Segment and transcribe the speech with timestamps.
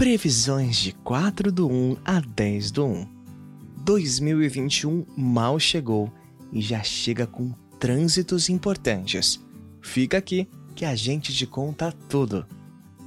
[0.00, 3.06] Previsões de 4 do 1 a 10 do 1.
[3.84, 6.10] 2021 mal chegou
[6.50, 9.38] e já chega com trânsitos importantes.
[9.82, 12.46] Fica aqui que a gente te conta tudo.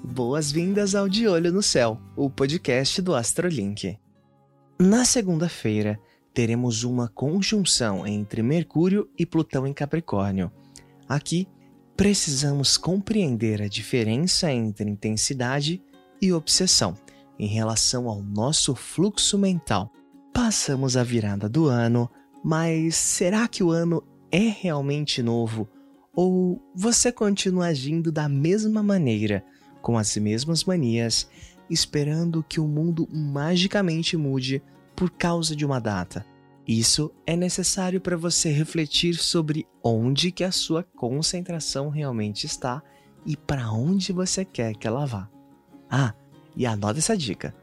[0.03, 3.97] Boas-vindas ao De Olho no Céu, o podcast do Astrolink.
[4.79, 5.99] Na segunda-feira,
[6.31, 10.51] teremos uma conjunção entre Mercúrio e Plutão em Capricórnio.
[11.09, 11.47] Aqui,
[11.97, 15.92] precisamos compreender a diferença entre intensidade e
[16.31, 16.95] obsessão
[17.37, 19.91] em relação ao nosso fluxo mental.
[20.33, 22.09] Passamos a virada do ano,
[22.43, 25.67] mas será que o ano é realmente novo?
[26.15, 29.43] Ou você continua agindo da mesma maneira,
[29.81, 31.27] com as mesmas manias,
[31.69, 34.61] esperando que o mundo magicamente mude
[34.95, 36.25] por causa de uma data?
[36.67, 42.81] Isso é necessário para você refletir sobre onde que a sua concentração realmente está
[43.25, 45.29] e para onde você quer que ela vá.
[45.89, 46.13] Ah,
[46.55, 47.55] e anota essa dica: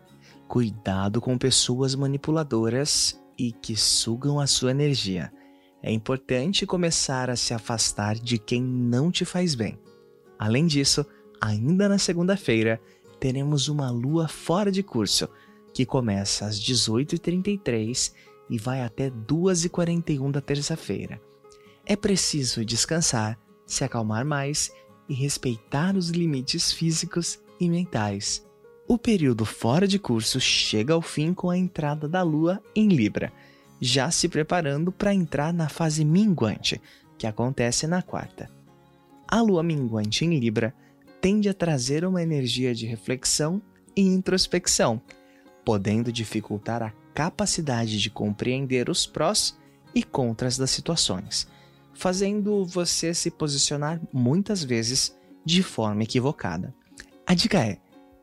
[0.49, 5.33] cuidado com pessoas manipuladoras e que sugam a sua energia.
[5.83, 9.79] É importante começar a se afastar de quem não te faz bem.
[10.39, 11.07] Além disso,
[11.41, 12.81] ainda na segunda-feira,
[13.19, 15.29] teremos uma lua fora de curso,
[15.73, 18.13] que começa às 18h33
[18.51, 21.21] e vai até 2h41 da terça-feira.
[21.87, 24.71] É preciso descansar, se acalmar mais
[25.09, 28.45] e respeitar os limites físicos e mentais.
[28.91, 33.33] O período fora de curso chega ao fim com a entrada da Lua em Libra,
[33.81, 36.81] já se preparando para entrar na fase minguante,
[37.17, 38.51] que acontece na quarta.
[39.29, 40.75] A Lua minguante em Libra
[41.21, 43.63] tende a trazer uma energia de reflexão
[43.95, 45.01] e introspecção,
[45.65, 49.57] podendo dificultar a capacidade de compreender os prós
[49.95, 51.47] e contras das situações,
[51.95, 56.75] fazendo você se posicionar muitas vezes de forma equivocada.
[57.25, 57.79] A dica é: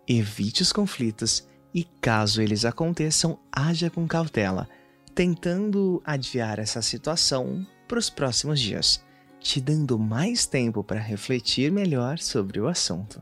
[0.07, 4.67] evite os conflitos e, caso eles aconteçam, haja com cautela,
[5.13, 9.03] tentando adiar essa situação para os próximos dias,
[9.39, 13.21] te dando mais tempo para refletir melhor sobre o assunto.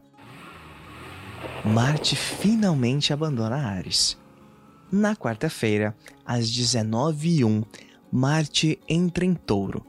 [1.64, 4.18] Marte finalmente abandona Ares.
[4.92, 5.96] Na quarta-feira,
[6.26, 7.66] às 19h01,
[8.12, 9.86] Marte entra em Touro,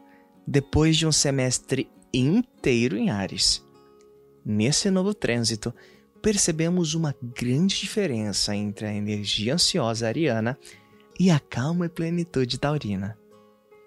[0.46, 3.62] depois de um semestre inteiro em Ares.
[4.44, 5.74] Nesse novo trânsito,
[6.26, 10.58] percebemos uma grande diferença entre a energia ansiosa ariana
[11.20, 13.16] e a calma e plenitude taurina.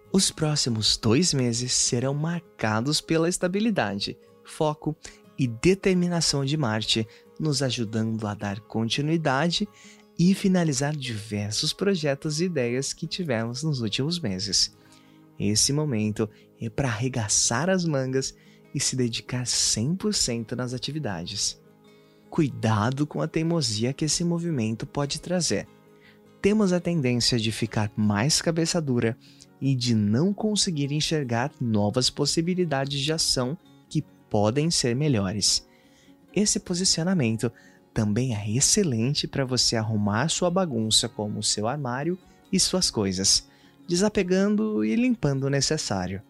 [0.09, 4.95] Os próximos dois meses serão marcados pela estabilidade, foco
[5.38, 7.05] e determinação de Marte,
[7.38, 9.67] nos ajudando a dar continuidade
[10.17, 14.73] e finalizar diversos projetos e ideias que tivemos nos últimos meses.
[15.38, 18.33] Esse momento é para arregaçar as mangas
[18.73, 21.59] e se dedicar 100% nas atividades.
[22.29, 25.67] Cuidado com a teimosia que esse movimento pode trazer.
[26.41, 29.17] Temos a tendência de ficar mais cabeça dura
[29.59, 33.57] e de não conseguir enxergar novas possibilidades de ação
[33.90, 35.67] que podem ser melhores.
[36.34, 37.51] Esse posicionamento
[37.94, 42.17] também é excelente para você arrumar sua bagunça, como seu armário
[42.51, 43.50] e suas coisas,
[43.88, 46.22] desapegando e limpando o necessário.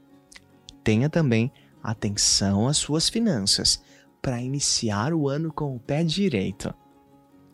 [0.84, 3.82] Tenha também Atenção às suas finanças
[4.22, 6.74] para iniciar o ano com o pé direito.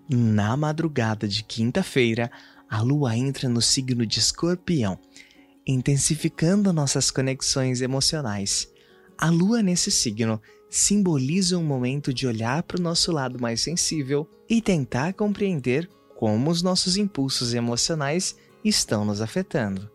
[0.09, 2.31] Na madrugada de quinta-feira,
[2.69, 4.99] a lua entra no signo de Escorpião,
[5.65, 8.71] intensificando nossas conexões emocionais.
[9.17, 14.29] A lua nesse signo simboliza um momento de olhar para o nosso lado mais sensível
[14.49, 19.89] e tentar compreender como os nossos impulsos emocionais estão nos afetando.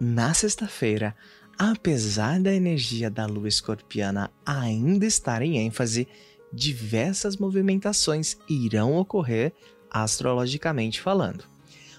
[0.00, 1.16] Na sexta-feira,
[1.58, 6.06] Apesar da energia da lua escorpiana ainda estar em ênfase,
[6.52, 9.52] diversas movimentações irão ocorrer
[9.90, 11.44] astrologicamente falando,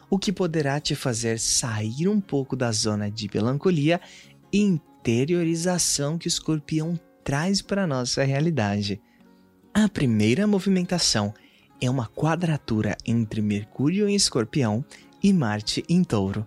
[0.09, 3.99] o que poderá te fazer sair um pouco da zona de melancolia
[4.53, 9.01] e interiorização que o escorpião traz para nossa realidade.
[9.73, 11.33] A primeira movimentação
[11.81, 14.85] é uma quadratura entre Mercúrio em Escorpião
[15.21, 16.45] e Marte em Touro,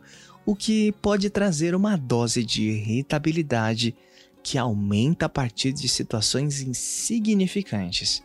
[0.51, 3.95] o que pode trazer uma dose de irritabilidade
[4.43, 8.21] que aumenta a partir de situações insignificantes.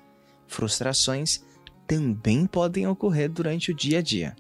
[0.48, 1.44] Frustrações
[1.86, 4.36] também podem ocorrer durante o dia a dia.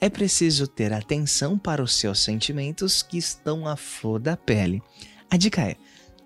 [0.00, 4.82] É preciso ter atenção para os seus sentimentos que estão à flor da pele.
[5.30, 5.76] A dica é: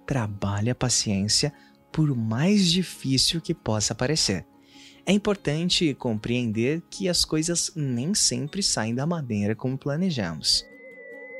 [0.07, 1.53] trabalhe a paciência
[1.93, 4.47] por mais difícil que possa parecer.
[5.05, 10.65] É importante compreender que as coisas nem sempre saem da maneira como planejamos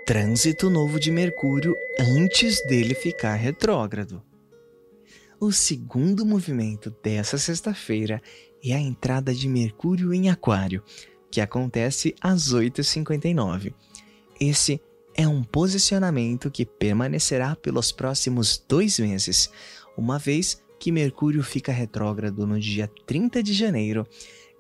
[0.07, 4.23] trânsito novo de Mercúrio antes dele ficar retrógrado.
[5.41, 8.21] O segundo movimento dessa sexta-feira
[8.63, 10.83] e a entrada de Mercúrio em Aquário,
[11.31, 13.73] que acontece às 8h59.
[14.39, 14.79] Esse
[15.15, 19.51] é um posicionamento que permanecerá pelos próximos dois meses,
[19.97, 24.07] uma vez que Mercúrio fica retrógrado no dia 30 de janeiro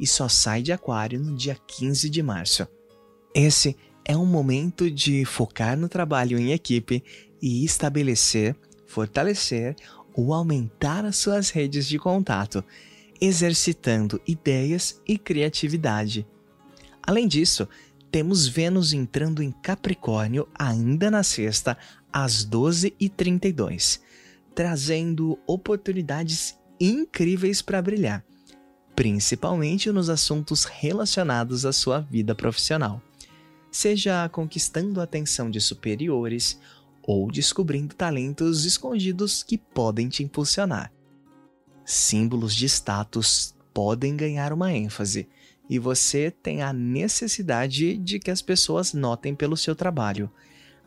[0.01, 2.67] e só sai de Aquário no dia 15 de março.
[3.35, 7.03] Esse é um momento de focar no trabalho em equipe
[7.41, 8.55] e estabelecer,
[8.87, 9.75] fortalecer
[10.15, 12.63] ou aumentar as suas redes de contato,
[13.21, 16.27] exercitando ideias e criatividade.
[17.03, 17.69] Além disso,
[18.11, 21.77] temos Vênus entrando em Capricórnio ainda na sexta,
[22.13, 24.01] às 12h32,
[24.55, 28.25] trazendo oportunidades incríveis para brilhar,
[28.95, 33.03] principalmente nos assuntos relacionados à sua vida profissional.
[33.75, 36.61] Seja conquistando a atenção de superiores
[37.03, 40.93] ou descobrindo talentos escondidos que podem te impulsionar.
[41.85, 45.29] Símbolos de status podem ganhar uma ênfase
[45.69, 50.31] e você tem a necessidade de que as pessoas notem pelo seu trabalho.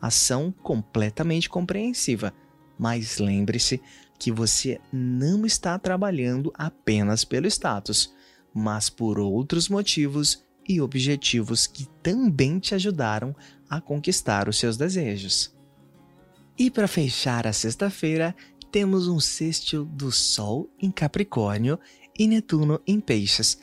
[0.00, 2.32] Ação completamente compreensiva,
[2.78, 3.82] mas lembre-se
[4.18, 8.14] que você não está trabalhando apenas pelo status,
[8.54, 13.34] mas por outros motivos e objetivos que também te ajudaram
[13.68, 15.56] a conquistar os seus desejos.
[16.58, 18.34] E para fechar a sexta-feira,
[18.70, 21.78] temos um sextil do Sol em Capricórnio
[22.18, 23.58] e Netuno em Peixes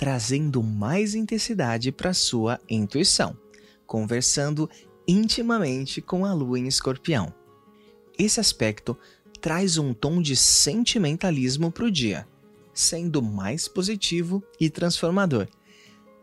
[0.00, 3.36] trazendo mais intensidade para sua intuição,
[3.86, 4.66] conversando
[5.06, 7.30] intimamente com a lua em escorpião.
[8.18, 8.96] Esse aspecto
[9.42, 12.26] traz um tom de sentimentalismo para o dia,
[12.72, 15.46] sendo mais positivo e transformador,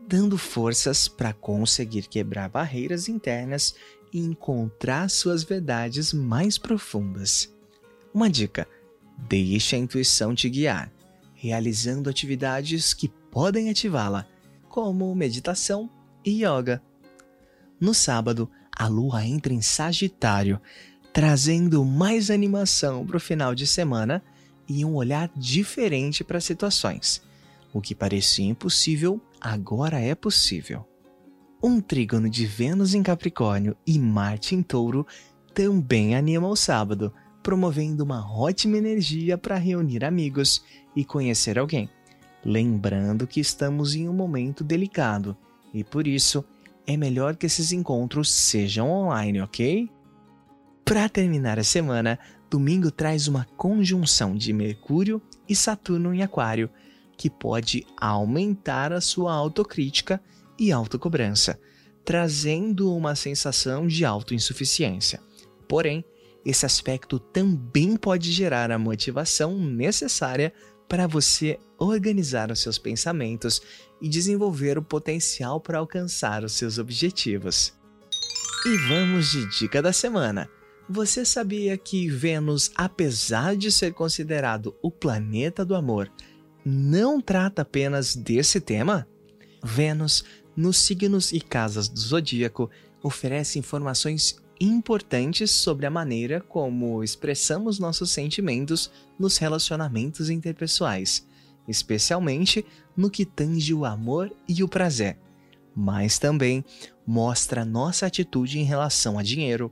[0.08, 3.76] dando forças para conseguir quebrar barreiras internas
[4.14, 7.54] e encontrar suas verdades mais profundas.
[8.14, 8.66] Uma dica:
[9.18, 10.92] deixe a intuição te guiar,
[11.36, 14.26] realizando atividades que podem ativá-la,
[14.70, 15.90] como meditação
[16.24, 16.82] e yoga.
[17.80, 20.62] No sábado, a lua entra em Sagitário,
[21.12, 24.24] trazendo mais animação para o final de semana
[24.70, 27.22] e um olhar diferente para as situações.
[27.74, 30.86] O que parecia impossível agora é possível.
[31.62, 35.06] Um trígono de Vênus em Capricórnio e Marte em Touro
[35.54, 37.12] também anima o sábado,
[37.42, 40.64] promovendo uma ótima energia para reunir amigos
[40.96, 41.90] e conhecer alguém.
[42.46, 45.36] Lembrando que estamos em um momento delicado
[45.74, 46.46] e por isso
[46.86, 49.90] é melhor que esses encontros sejam online, ok?
[50.86, 52.18] Para terminar a semana,
[52.50, 56.70] domingo traz uma conjunção de Mercúrio e Saturno em Aquário,
[57.18, 60.22] que pode aumentar a sua autocrítica
[60.58, 61.60] e autocobrança,
[62.06, 65.20] trazendo uma sensação de autoinsuficiência.
[65.68, 66.06] Porém,
[66.46, 70.54] esse aspecto também pode gerar a motivação necessária
[70.88, 73.62] para você organizar os seus pensamentos
[74.02, 77.74] e desenvolver o potencial para alcançar os seus objetivos.
[78.66, 80.50] E vamos de dica da semana.
[80.90, 86.10] Você sabia que Vênus, apesar de ser considerado o planeta do amor,
[86.70, 89.08] não trata apenas desse tema?
[89.64, 92.70] Vênus, nos signos e casas do zodíaco,
[93.02, 101.26] oferece informações importantes sobre a maneira como expressamos nossos sentimentos nos relacionamentos interpessoais,
[101.70, 102.66] especialmente
[102.98, 105.18] no que tange o amor e o prazer,
[105.74, 106.66] mas também
[107.06, 109.72] mostra nossa atitude em relação a dinheiro,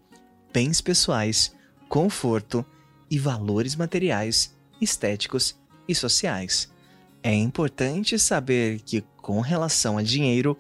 [0.53, 1.53] bens pessoais,
[1.89, 2.65] conforto
[3.11, 6.73] e valores materiais, estéticos e sociais.
[7.25, 10.55] É importante saber que, com relação a dinheiro,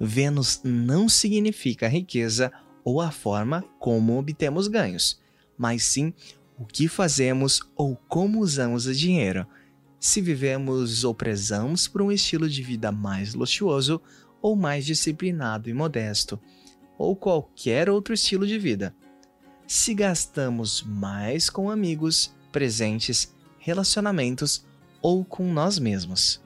[0.00, 2.50] Vênus não significa riqueza
[2.82, 5.20] ou a forma como obtemos ganhos,
[5.56, 6.12] mas sim
[6.58, 9.46] o que fazemos ou como usamos o dinheiro.
[10.00, 14.02] Se vivemos ou prezamos por um estilo de vida mais luxuoso
[14.42, 16.36] ou mais disciplinado e modesto,
[16.98, 18.92] ou qualquer outro estilo de vida.
[19.68, 24.66] Se gastamos mais com amigos, presentes, relacionamentos
[25.00, 26.42] ou com nós mesmos.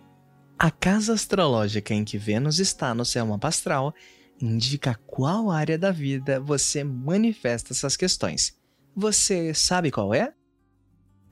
[0.59, 3.95] A casa astrológica em que Vênus está no céu mapa astral
[4.41, 8.57] indica qual área da vida você manifesta essas questões.
[8.95, 10.33] Você sabe qual é?